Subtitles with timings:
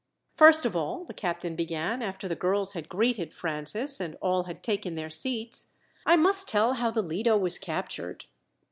[0.33, 4.63] "First of all," the captain began, after the girls had greeted Francis, and all had
[4.63, 5.67] taken their seats,
[6.07, 8.25] "I must tell how the Lido was captured."